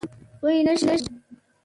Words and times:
پوی 0.39 0.59
نه 0.67 0.73
شوم. 0.79 1.01